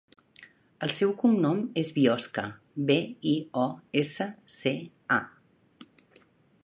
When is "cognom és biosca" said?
1.23-2.45